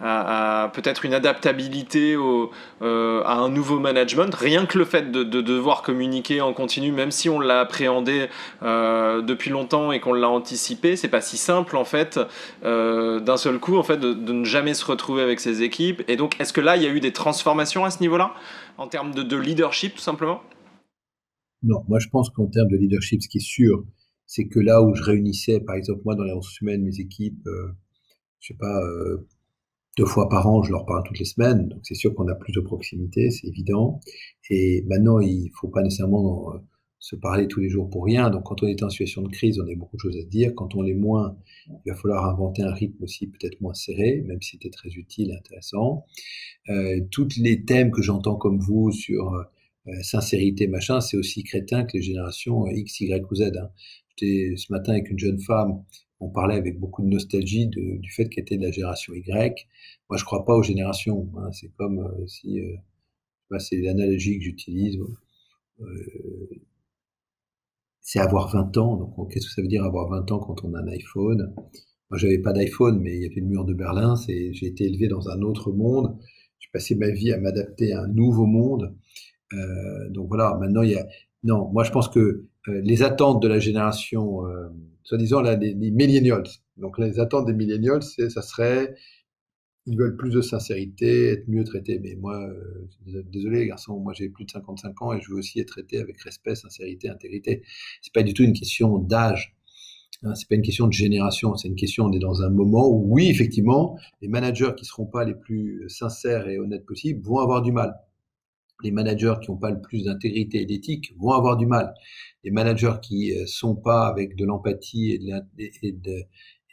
[0.00, 4.34] à, peut-être une adaptabilité au, à un nouveau management?
[4.34, 8.28] Rien que le fait de, de, devoir communiquer en continu, même si on l'a appréhendé
[8.62, 12.18] depuis longtemps et qu'on l'a anticipé, c'est pas si simple en fait
[12.62, 16.02] d'un seul coup en fait de, de ne jamais se retrouver avec ses équipes.
[16.08, 18.34] Et donc, est-ce que là, il y a eu des transformations à ce niveau-là,
[18.78, 20.42] en termes de, leadership, tout simplement?
[21.62, 23.84] Non, moi je pense qu'en termes de leadership, ce qui est sûr,
[24.26, 27.46] c'est que là où je réunissais, par exemple, moi dans les ressources humaines, mes équipes,
[27.46, 27.72] euh,
[28.40, 29.26] je sais pas, euh,
[29.96, 32.34] deux fois par an, je leur parle toutes les semaines, donc c'est sûr qu'on a
[32.34, 34.00] plus de proximité, c'est évident.
[34.50, 36.58] Et maintenant, il faut pas nécessairement euh,
[37.04, 38.30] se parler tous les jours pour rien.
[38.30, 40.26] Donc, quand on est en situation de crise, on a beaucoup de choses à se
[40.26, 40.54] dire.
[40.54, 41.36] Quand on l'est moins,
[41.84, 45.30] il va falloir inventer un rythme aussi peut-être moins serré, même si c'était très utile
[45.30, 46.06] et intéressant.
[46.70, 51.84] Euh, toutes les thèmes que j'entends comme vous sur euh, sincérité, machin, c'est aussi crétin
[51.84, 53.52] que les générations X, Y ou Z.
[53.54, 53.68] Hein.
[54.16, 55.82] J'étais ce matin avec une jeune femme,
[56.20, 59.68] on parlait avec beaucoup de nostalgie du fait qu'elle était de la génération Y.
[60.08, 61.30] Moi, je crois pas aux générations.
[61.36, 61.52] Hein.
[61.52, 64.98] C'est comme euh, si, euh, c'est l'analogie que j'utilise.
[65.80, 66.48] Euh,
[68.04, 68.96] c'est avoir 20 ans.
[68.96, 71.54] Donc, qu'est-ce que ça veut dire avoir 20 ans quand on a un iPhone?
[72.10, 74.14] Moi, j'avais pas d'iPhone, mais il y avait le mur de Berlin.
[74.14, 76.16] C'est, j'ai été élevé dans un autre monde.
[76.58, 78.94] J'ai passé ma vie à m'adapter à un nouveau monde.
[79.54, 80.54] Euh, donc voilà.
[80.60, 81.06] Maintenant, il y a
[81.44, 81.70] non.
[81.72, 82.20] Moi, je pense que
[82.68, 84.68] euh, les attentes de la génération, euh,
[85.02, 86.44] soi-disant là, les, les millennials.
[86.76, 88.94] Donc les attentes des millennials, c'est, ça serait
[89.86, 91.98] ils veulent plus de sincérité, être mieux traités.
[91.98, 95.38] Mais moi, euh, désolé les garçons, moi j'ai plus de 55 ans et je veux
[95.38, 97.62] aussi être traité avec respect, sincérité, intégrité.
[98.02, 99.56] C'est pas du tout une question d'âge.
[100.22, 102.88] Hein, c'est pas une question de génération, c'est une question, on est dans un moment
[102.88, 107.38] où oui, effectivement, les managers qui seront pas les plus sincères et honnêtes possibles vont
[107.38, 107.94] avoir du mal.
[108.82, 111.94] Les managers qui n'ont pas le plus d'intégrité et d'éthique vont avoir du mal.
[112.42, 116.24] Les managers qui euh, sont pas avec de l'empathie et de,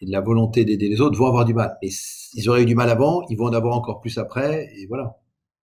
[0.02, 1.78] et de la volonté d'aider les autres vont avoir du mal.
[1.82, 1.90] Et
[2.34, 5.16] ils auraient eu du mal avant, ils vont en avoir encore plus après, et voilà.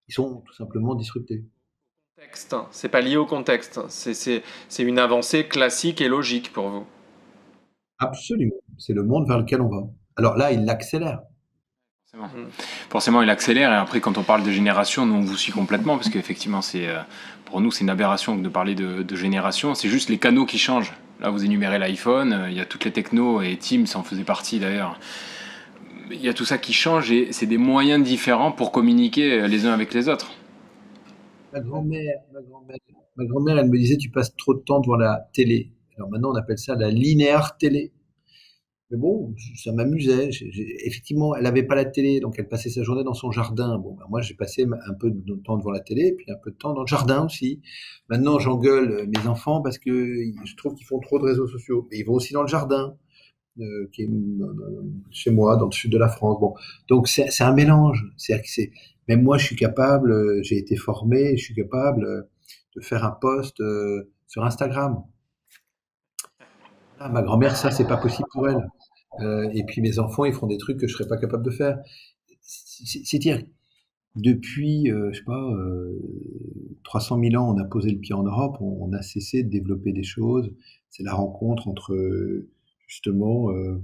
[0.07, 1.45] Ils sont tout simplement disruptés.
[2.51, 2.67] Hein.
[2.71, 3.85] C'est pas lié au contexte, hein.
[3.89, 4.43] c'est
[4.79, 6.85] une avancée classique et logique pour vous.
[7.99, 9.87] Absolument, c'est le monde vers lequel on va.
[10.15, 11.21] Alors là, il l'accélère.
[12.11, 12.49] Forcément.
[12.89, 13.71] Forcément, il accélère.
[13.71, 16.87] Et après, quand on parle de génération, nous, on vous suit complètement, parce qu'effectivement, c'est
[16.87, 16.99] euh,
[17.45, 19.75] pour nous, c'est une aberration de parler de, de génération.
[19.75, 20.93] C'est juste les canaux qui changent.
[21.19, 24.23] Là, vous énumérez l'iPhone, euh, il y a toutes les technos et Teams en faisait
[24.23, 24.99] partie d'ailleurs.
[26.11, 29.65] Il y a tout ça qui change et c'est des moyens différents pour communiquer les
[29.65, 30.31] uns avec les autres.
[31.53, 32.77] Ma grand-mère, ma grand-mère,
[33.15, 35.71] ma grand-mère, elle me disait tu passes trop de temps devant la télé.
[35.97, 37.91] Alors maintenant, on appelle ça la linéaire télé.
[38.91, 40.29] Mais bon, ça m'amusait.
[40.83, 43.77] Effectivement, elle n'avait pas la télé, donc elle passait sa journée dans son jardin.
[43.77, 46.49] Bon, ben moi, j'ai passé un peu de temps devant la télé, puis un peu
[46.49, 47.61] de temps dans le jardin aussi.
[48.09, 49.91] Maintenant, j'engueule euh, mes enfants parce que
[50.43, 51.87] je trouve qu'ils font trop de réseaux sociaux.
[51.91, 52.97] Mais ils vont aussi dans le jardin,
[53.59, 56.37] euh, euh, chez moi, dans le sud de la France.
[56.87, 58.03] Donc c'est un mélange.
[58.17, 58.71] C'est c'est
[59.07, 60.43] même moi, je suis capable.
[60.43, 62.27] J'ai été formé, je suis capable
[62.75, 63.61] de faire un post
[64.27, 65.03] sur Instagram.
[66.99, 68.67] ma grand-mère, ça, c'est pas possible pour elle.
[69.21, 71.51] Euh, et puis mes enfants, ils feront des trucs que je serais pas capable de
[71.51, 71.79] faire.
[72.41, 73.41] C'est dire,
[74.15, 75.99] depuis, euh, je sais pas, euh,
[76.83, 79.49] 300 000 ans, on a posé le pied en Europe, on, on a cessé de
[79.49, 80.51] développer des choses.
[80.89, 81.95] C'est la rencontre entre
[82.87, 83.81] justement euh,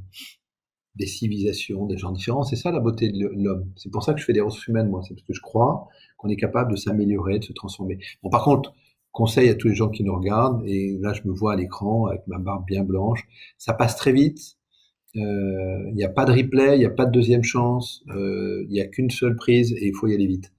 [0.95, 2.43] des civilisations, des gens différents.
[2.43, 3.71] C'est ça la beauté de l'homme.
[3.75, 5.01] C'est pour ça que je fais des ressources humaines, moi.
[5.07, 7.99] C'est parce que je crois qu'on est capable de s'améliorer, de se transformer.
[8.23, 8.73] Bon, par contre,
[9.11, 12.07] conseil à tous les gens qui nous regardent, et là je me vois à l'écran
[12.07, 13.25] avec ma barbe bien blanche,
[13.57, 14.64] ça passe très vite, euh,
[15.15, 18.71] il n'y a pas de replay, il n'y a pas de deuxième chance, euh, il
[18.71, 20.51] n'y a qu'une seule prise et il faut y aller vite.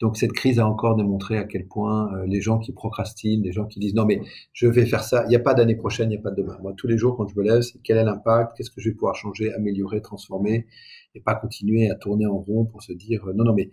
[0.00, 3.52] Donc cette crise a encore démontré à quel point euh, les gens qui procrastinent, les
[3.52, 4.20] gens qui disent non mais
[4.52, 6.36] je vais faire ça, il n'y a pas d'année prochaine, il n'y a pas de
[6.36, 6.58] demain.
[6.62, 8.90] Moi tous les jours quand je me lève, c'est quel est l'impact, qu'est-ce que je
[8.90, 10.66] vais pouvoir changer, améliorer, transformer,
[11.14, 13.70] et pas continuer à tourner en rond pour se dire non non mais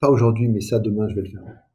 [0.00, 1.65] pas aujourd'hui, mais ça demain je vais le faire.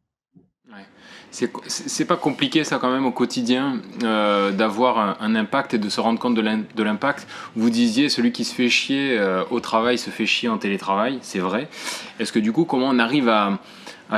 [1.32, 6.02] C'est pas compliqué ça quand même au quotidien euh, d'avoir un, impact et de se
[6.02, 7.26] rendre compte de l'impact.
[7.56, 11.20] Vous disiez celui qui se fait chier euh, au travail se fait chier en télétravail,
[11.22, 11.70] c'est vrai.
[12.20, 13.60] Est-ce que du coup comment on arrive à,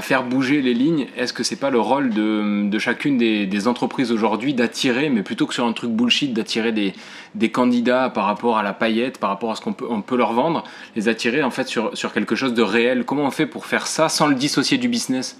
[0.01, 1.05] faire bouger les lignes?
[1.15, 5.53] Est-ce que c'est pas le rôle de, chacune des, entreprises aujourd'hui d'attirer, mais plutôt que
[5.53, 9.55] sur un truc bullshit, d'attirer des, candidats par rapport à la paillette, par rapport à
[9.55, 10.63] ce qu'on peut, leur vendre,
[10.95, 13.05] les attirer en fait sur, quelque chose de réel?
[13.05, 15.37] Comment on fait pour faire ça sans le dissocier du business?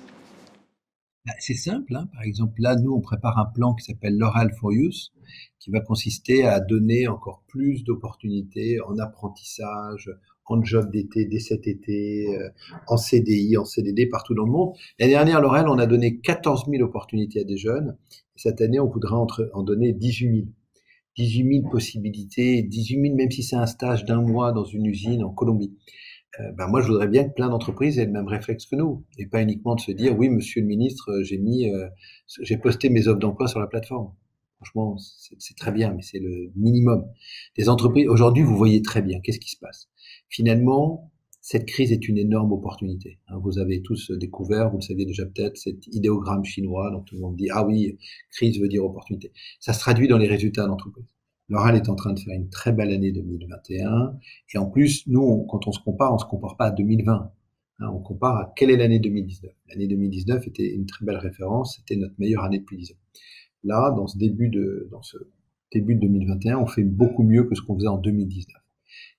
[1.40, 1.96] C'est simple.
[1.96, 2.08] Hein.
[2.14, 5.12] Par exemple, là, nous, on prépare un plan qui s'appelle L'Oral for Youth,
[5.60, 10.12] qui va consister à donner encore plus d'opportunités en apprentissage,
[10.46, 12.50] en job d'été, dès cet été, euh,
[12.88, 14.74] en CDI, en CDD, partout dans le monde.
[15.00, 17.98] L'année dernière, L'Oréal, on a donné 14 000 opportunités à des jeunes.
[18.36, 19.16] Cette année, on voudrait
[19.54, 20.48] en donner 18 000.
[21.16, 25.24] 18 000 possibilités, 18 000 même si c'est un stage d'un mois dans une usine
[25.24, 25.72] en Colombie.
[26.40, 29.06] Euh, ben moi, je voudrais bien que plein d'entreprises aient le même réflexe que nous,
[29.18, 31.88] et pas uniquement de se dire oui, Monsieur le ministre, j'ai mis, euh,
[32.42, 34.14] j'ai posté mes offres d'emploi sur la plateforme.
[34.58, 37.06] Franchement, c'est très bien, mais c'est le minimum.
[37.58, 39.90] Les entreprises aujourd'hui, vous voyez très bien qu'est-ce qui se passe?
[40.30, 43.20] Finalement, cette crise est une énorme opportunité.
[43.28, 43.40] Hein.
[43.44, 47.22] Vous avez tous découvert, vous le saviez déjà peut-être, cet idéogramme chinois dont tout le
[47.22, 47.98] monde dit ah oui,
[48.32, 49.34] crise veut dire opportunité.
[49.60, 51.14] Ça se traduit dans les résultats d'entreprise.
[51.54, 54.18] L'oral est en train de faire une très belle année 2021.
[54.56, 57.32] Et en plus, nous, quand on se compare, on se compare pas à 2020.
[57.80, 57.90] Hein.
[57.94, 59.52] on compare à quelle est l'année 2019.
[59.70, 61.76] L'année 2019 était une très belle référence.
[61.76, 63.20] C'était notre meilleure année depuis 10 ans.
[63.66, 65.18] Là, dans ce début de, dans ce
[65.72, 68.60] début de 2021, on fait beaucoup mieux que ce qu'on faisait en 2019.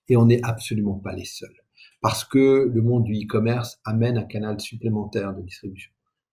[0.09, 1.55] Et on n'est absolument pas les seuls
[2.01, 5.91] parce que le monde du e-commerce amène un canal supplémentaire de distribution.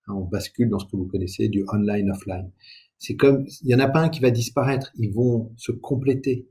[0.09, 2.51] Hein, on bascule dans ce que vous connaissez du online-offline.
[3.03, 6.47] C'est comme, il n'y en a pas un qui va disparaître, ils vont se compléter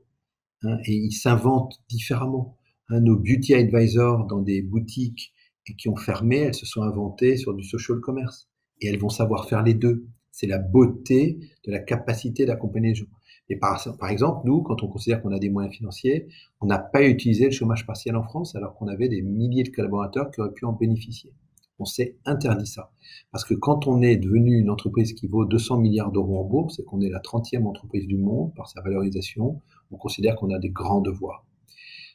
[0.64, 2.58] hein, et ils s'inventent différemment.
[2.90, 5.32] Hein, nos beauty advisors dans des boutiques
[5.78, 8.50] qui ont fermé, elles se sont inventées sur du social commerce
[8.82, 10.04] et elles vont savoir faire les deux.
[10.30, 13.06] C'est la beauté de la capacité d'accompagner les gens.
[13.48, 16.28] Et par, exemple, nous, quand on considère qu'on a des moyens financiers,
[16.60, 19.70] on n'a pas utilisé le chômage partiel en France alors qu'on avait des milliers de
[19.70, 21.32] collaborateurs qui auraient pu en bénéficier.
[21.78, 22.92] On s'est interdit ça.
[23.30, 26.78] Parce que quand on est devenu une entreprise qui vaut 200 milliards d'euros en bourse
[26.78, 30.58] et qu'on est la 30e entreprise du monde par sa valorisation, on considère qu'on a
[30.58, 31.44] des grands devoirs.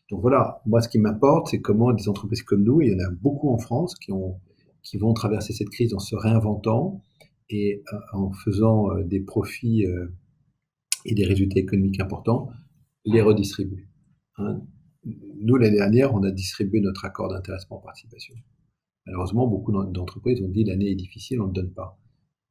[0.09, 3.05] Donc voilà, moi ce qui m'importe, c'est comment des entreprises comme nous, il y en
[3.05, 4.39] a beaucoup en France qui, ont,
[4.81, 7.01] qui vont traverser cette crise en se réinventant
[7.49, 10.07] et euh, en faisant euh, des profits euh,
[11.05, 12.49] et des résultats économiques importants,
[13.05, 13.89] les redistribue.
[14.37, 14.61] Hein.
[15.39, 18.35] Nous, l'année dernière, on a distribué notre accord d'intéressement en participation.
[19.07, 21.99] Malheureusement, beaucoup d'entreprises ont dit l'année est difficile, on ne donne pas.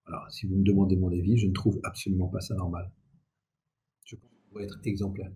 [0.07, 2.90] Alors, si vous me demandez mon avis, je ne trouve absolument pas ça normal.
[4.05, 5.31] Je pense qu'on doit être exemplaire.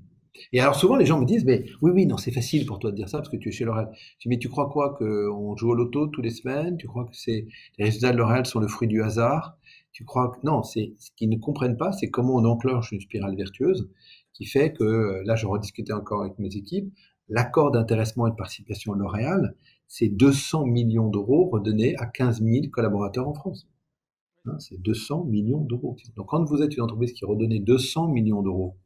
[0.52, 2.92] Et alors souvent les gens me disent mais oui oui non c'est facile pour toi
[2.92, 3.90] de dire ça parce que tu es chez L'Oréal.
[3.92, 6.76] Je dis mais tu crois quoi qu'on joue au loto tous les semaines?
[6.76, 9.58] Tu crois que c'est les résultats de L'Oréal sont le fruit du hasard?
[9.92, 13.00] Tu crois que non, c'est ce qu'ils ne comprennent pas, c'est comment on enclenche une
[13.00, 13.90] spirale vertueuse
[14.32, 16.90] qui fait que là, je rediscutais encore avec mes équipes,
[17.28, 19.54] l'accord d'intéressement et de participation L'Oréal,
[19.90, 23.68] c'est 200 millions d'euros redonnés à 15 000 collaborateurs en France.
[24.46, 25.96] Hein, c'est 200 millions d'euros.
[26.14, 28.76] Donc quand vous êtes une entreprise qui redonnait 200 millions d'euros,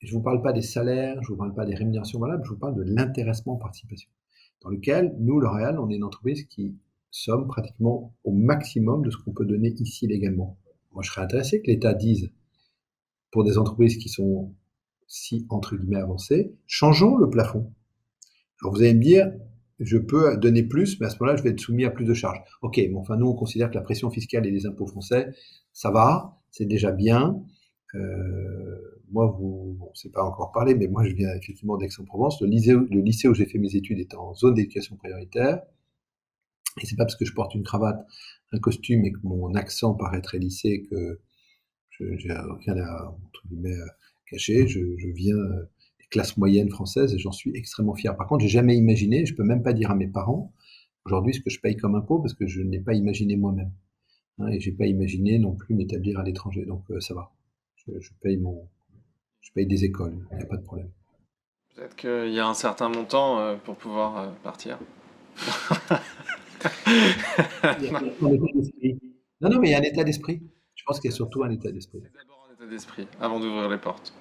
[0.00, 2.42] je ne vous parle pas des salaires, je ne vous parle pas des rémunérations valables,
[2.46, 4.08] je vous parle de l'intéressement en participation,
[4.62, 6.74] dans lequel nous, L'Oréal, on est une entreprise qui
[7.10, 10.56] sommes pratiquement au maximum de ce qu'on peut donner ici légalement.
[10.92, 12.32] Moi, je serais intéressé que l'État dise,
[13.30, 14.54] pour des entreprises qui sont
[15.06, 17.70] si, entre guillemets, avancées, changeons le plafond.
[18.62, 19.30] Alors, vous allez me dire,
[19.80, 22.14] je peux donner plus, mais à ce moment-là, je vais être soumis à plus de
[22.14, 22.40] charges.
[22.62, 25.28] Ok, mais enfin, nous, on considère que la pression fiscale et les impôts français,
[25.72, 27.40] ça va, c'est déjà bien.
[27.94, 32.40] Euh, moi, vous, bon, c'est pas encore parlé, mais moi, je viens effectivement d'Aix-en-Provence.
[32.42, 35.62] Le lycée, le lycée où j'ai fait mes études est en zone d'éducation prioritaire.
[36.80, 38.04] Et c'est pas parce que je porte une cravate,
[38.52, 41.20] un costume et que mon accent paraît très lissé que
[41.98, 43.14] j'ai rien à,
[44.30, 44.66] cacher.
[44.68, 45.36] Je viens
[46.08, 48.16] des classes moyennes françaises et j'en suis extrêmement fier.
[48.16, 50.52] Par contre, j'ai jamais imaginé, je peux même pas dire à mes parents
[51.04, 53.72] aujourd'hui ce que je paye comme impôt parce que je n'ai pas imaginé moi-même.
[54.38, 56.64] Hein, et j'ai pas imaginé non plus m'établir à l'étranger.
[56.64, 57.32] Donc euh, ça va.
[57.76, 58.68] Je, je, paye mon,
[59.40, 60.18] je paye des écoles.
[60.32, 60.90] Il n'y a pas de problème.
[61.74, 64.78] Peut-être qu'il y a un certain montant euh, pour pouvoir euh, partir.
[69.40, 70.42] non, non, mais il y a un état d'esprit.
[70.74, 72.00] Je pense qu'il y a surtout un état d'esprit.
[72.02, 74.12] C'est d'abord un état d'esprit avant d'ouvrir les portes.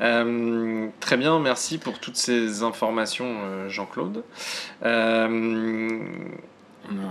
[0.00, 4.24] Euh, très bien, merci pour toutes ces informations, euh, Jean-Claude.
[4.84, 5.98] Euh,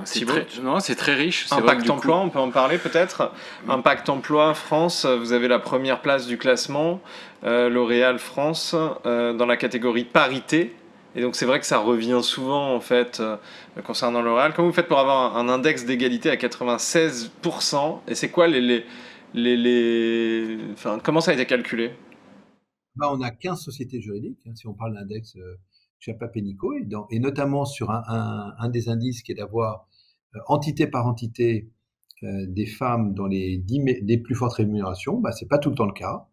[0.06, 0.46] c'est très,
[0.82, 1.48] c'est très riche.
[1.52, 3.32] Impact emploi, on peut en parler peut-être.
[3.68, 7.02] Impact emploi France, vous avez la première place du classement,
[7.42, 10.76] L'Oréal France, dans la catégorie parité.
[11.16, 13.38] Et donc c'est vrai que ça revient souvent en fait euh,
[13.84, 14.54] concernant L'Oréal.
[14.56, 18.86] Comment vous faites pour avoir un index d'égalité à 96% Et c'est quoi les, les,
[19.36, 20.58] les, les...
[20.74, 21.92] Enfin, comment ça a été calculé?
[22.96, 25.56] Bah, On a 15 sociétés juridiques, hein, si on parle d'index euh,
[26.00, 29.88] Chapa-Pénico, et, et, notamment sur un, des indices qui est d'avoir
[30.36, 31.70] euh, entité par entité
[32.24, 35.20] euh, des femmes dans les 10 des plus fortes rémunérations.
[35.20, 36.28] Bah, c'est pas tout le temps le cas.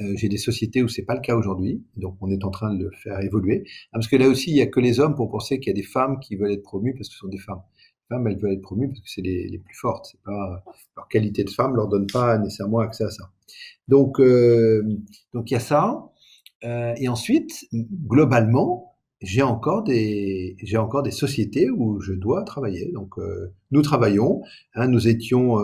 [0.00, 2.74] Euh, j'ai des sociétés où c'est pas le cas aujourd'hui, donc on est en train
[2.74, 3.64] de le faire évoluer.
[3.92, 5.70] Ah, parce que là aussi, il y a que les hommes pour penser qu'il y
[5.70, 7.62] a des femmes qui veulent être promues parce que ce sont des femmes.
[8.10, 10.08] Femmes, elles veulent être promues parce que c'est les, les, plus fortes.
[10.10, 10.62] C'est pas
[10.96, 13.30] leur qualité de femme leur donne pas nécessairement accès à ça.
[13.88, 14.82] Donc, euh,
[15.32, 16.10] donc il y a ça.
[16.64, 22.90] Euh, et ensuite, globalement, j'ai encore des j'ai encore des sociétés où je dois travailler.
[22.92, 24.42] Donc, euh, nous travaillons.
[24.74, 25.56] Hein, nous étions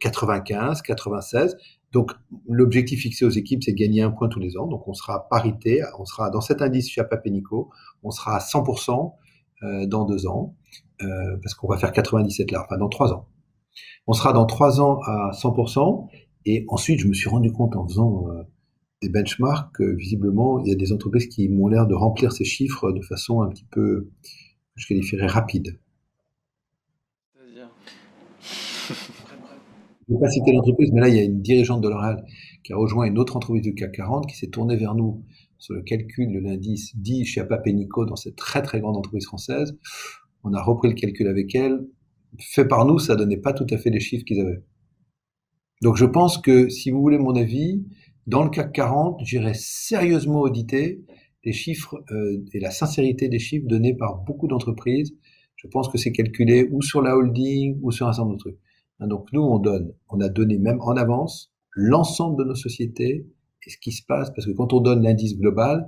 [0.00, 1.56] 95, 96.
[1.92, 2.12] Donc,
[2.48, 4.66] l'objectif fixé aux équipes, c'est de gagner un point tous les ans.
[4.66, 7.70] Donc, on sera parité, on sera dans cet indice chez Apapenico,
[8.02, 9.14] on sera à 100%
[9.62, 10.54] euh, dans deux ans,
[11.02, 13.26] euh, parce qu'on va faire 97 là, enfin dans trois ans.
[14.06, 16.08] On sera dans trois ans à 100%,
[16.46, 18.42] et ensuite, je me suis rendu compte en faisant euh,
[19.02, 22.44] des benchmarks que visiblement, il y a des entreprises qui m'ont l'air de remplir ces
[22.44, 24.10] chiffres de façon un petit peu,
[24.76, 25.78] je qualifierais rapide.
[30.10, 32.24] Je ne vais pas citer l'entreprise, mais là, il y a une dirigeante de L'Oréal
[32.64, 35.24] qui a rejoint une autre entreprise du CAC 40 qui s'est tournée vers nous
[35.58, 39.78] sur le calcul de l'indice dit chez Apapenico dans cette très très grande entreprise française.
[40.44, 41.86] On a repris le calcul avec elle.
[42.38, 44.62] Fait par nous, ça donnait pas tout à fait les chiffres qu'ils avaient.
[45.82, 47.84] Donc je pense que si vous voulez mon avis,
[48.26, 51.04] dans le CAC 40, j'irai sérieusement auditer
[51.44, 55.14] les chiffres euh, et la sincérité des chiffres donnés par beaucoup d'entreprises.
[55.56, 58.40] Je pense que c'est calculé ou sur la holding ou sur un certain nombre de
[58.40, 58.58] trucs.
[59.00, 63.26] Hein, donc nous, on donne, on a donné même en avance l'ensemble de nos sociétés
[63.66, 65.86] et ce qui se passe, parce que quand on donne l'indice global,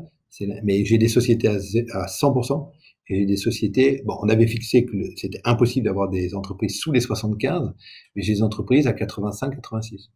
[0.62, 2.70] mais j'ai des sociétés à, 100%,
[3.08, 7.00] et des sociétés, bon, on avait fixé que c'était impossible d'avoir des entreprises sous les
[7.00, 7.72] 75,
[8.14, 10.10] mais j'ai des entreprises à 85, 86.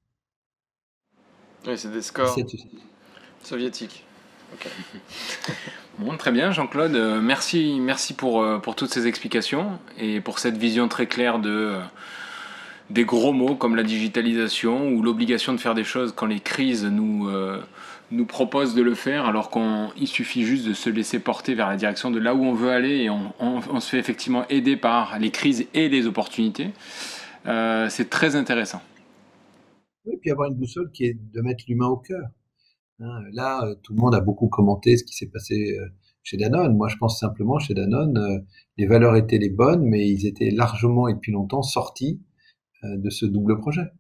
[1.67, 2.37] Oui, c'est des scores
[3.43, 4.05] soviétiques.
[5.99, 6.95] Bon, très bien, Jean-Claude.
[6.95, 11.39] Euh, merci, merci pour, euh, pour toutes ces explications et pour cette vision très claire
[11.39, 11.81] de, euh,
[12.91, 16.85] des gros mots comme la digitalisation ou l'obligation de faire des choses quand les crises
[16.85, 17.61] nous, euh,
[18.11, 21.77] nous proposent de le faire, alors qu'il suffit juste de se laisser porter vers la
[21.77, 25.31] direction de là où on veut aller et on, se fait effectivement aider par les
[25.31, 26.71] crises et les opportunités.
[27.47, 28.81] Euh, c'est très intéressant.
[30.11, 32.29] Et puis avoir une boussole qui est de mettre l'humain au cœur.
[33.01, 35.77] Hein, là, euh, tout le monde a beaucoup commenté ce qui s'est passé
[36.23, 36.77] chez Danone.
[36.77, 38.45] Moi, je pense simplement chez Danone,
[38.77, 42.21] les valeurs étaient les bonnes, mais ils étaient largement et depuis longtemps sortis
[42.97, 43.93] de ce double projet.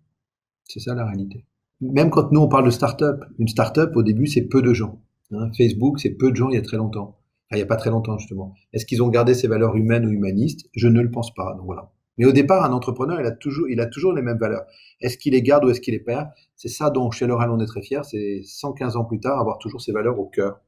[0.64, 1.44] C'est ça la réalité.
[1.81, 5.01] Même quand nous on parle de start-up, une start-up au début c'est peu de gens.
[5.33, 5.51] Hein.
[5.57, 7.18] Facebook c'est peu de gens il y a très longtemps.
[7.53, 8.55] Il n'y a pas très longtemps justement.
[8.72, 10.68] Est-ce qu'ils ont gardé ces valeurs humaines ou humanistes?
[10.75, 11.55] Je ne le pense pas.
[11.55, 11.92] Donc voilà.
[12.18, 14.64] Mais au départ, un entrepreneur, il a toujours, il a toujours les mêmes valeurs.
[15.01, 16.29] Est-ce qu'il les garde ou est-ce qu'il les perd?
[16.57, 18.05] C'est ça dont chez L'Oréal on est très fier.
[18.05, 20.61] C'est 115 ans plus tard avoir toujours ces valeurs au cœur.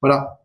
[0.00, 0.39] Voilà.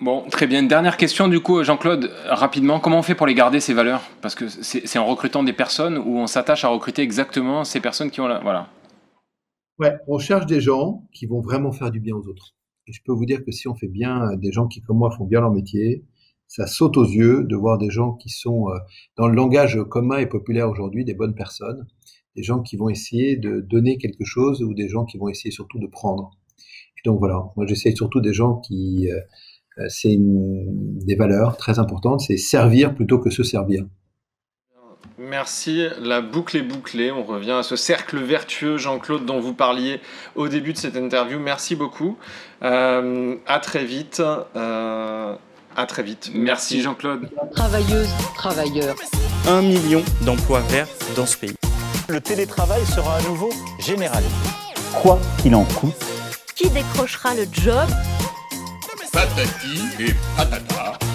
[0.00, 0.62] Bon, très bien.
[0.64, 4.02] Dernière question du coup, Jean-Claude, rapidement, comment on fait pour les garder ces valeurs?
[4.20, 8.10] Parce que c'est en recrutant des personnes où on s'attache à recruter exactement ces personnes
[8.10, 8.40] qui ont la...
[8.40, 8.68] Voilà.
[9.78, 12.54] Ouais, on cherche des gens qui vont vraiment faire du bien aux autres.
[12.86, 15.10] Et je peux vous dire que si on fait bien, des gens qui comme moi
[15.16, 16.04] font bien leur métier,
[16.48, 18.78] ça saute aux yeux de voir des gens qui sont euh,
[19.16, 21.86] dans le langage commun et populaire aujourd'hui, des bonnes personnes,
[22.36, 25.50] des gens qui vont essayer de donner quelque chose ou des gens qui vont essayer
[25.50, 26.30] surtout de prendre.
[27.04, 29.20] Donc voilà, moi j'essaye surtout des gens qui euh, euh,
[29.88, 33.84] c'est des valeurs très importantes, c'est servir plutôt que se servir.
[35.18, 37.12] Merci, la boucle est bouclée.
[37.12, 40.00] On revient à ce cercle vertueux, Jean-Claude, dont vous parliez
[40.34, 41.38] au début de cette interview.
[41.38, 42.16] Merci beaucoup.
[42.62, 44.20] Euh, à très vite.
[44.56, 45.36] Euh,
[45.76, 46.30] à très vite.
[46.34, 47.28] Merci, Jean-Claude.
[47.52, 48.96] Travailleuses, travailleurs.
[49.48, 51.54] Un million d'emplois verts dans ce pays.
[52.08, 54.30] Le télétravail sera à nouveau généralisé.
[55.00, 55.94] Quoi qu'il en coûte.
[56.54, 57.88] Qui décrochera le job?
[59.14, 61.13] Patati et patata.